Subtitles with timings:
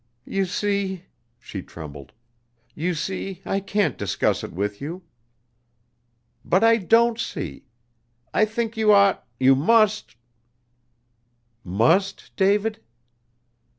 [0.25, 1.03] "You see,"
[1.39, 2.11] she trembled,
[2.73, 5.03] "you see, I can't discuss it with you."
[6.43, 7.65] "But I don't see.
[8.33, 10.15] I think you ought you must"
[11.83, 12.81] "Must, David?"